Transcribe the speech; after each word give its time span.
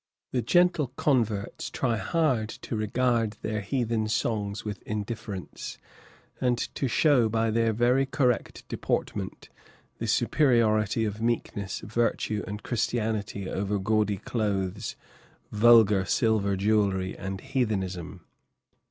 The 0.31 0.41
gentle 0.41 0.87
converts 0.95 1.69
try 1.69 1.97
hard 1.97 2.49
to 2.49 2.75
regard 2.75 3.33
their 3.43 3.61
heathen 3.61 4.07
songs 4.07 4.65
with 4.65 4.81
indifference, 4.81 5.77
and 6.41 6.57
to 6.73 6.87
show 6.87 7.29
by 7.29 7.51
their 7.51 7.71
very 7.71 8.07
correct 8.07 8.67
deportment 8.67 9.49
the 9.99 10.07
superiority 10.07 11.05
of 11.05 11.21
meekness, 11.21 11.81
virtue, 11.81 12.43
and 12.47 12.63
Christianity 12.63 13.47
over 13.47 13.77
gaudy 13.77 14.17
clothes, 14.17 14.95
vulgar 15.51 16.03
silver 16.05 16.55
jewellery, 16.55 17.15
and 17.15 17.39
heathenism. 17.39 18.21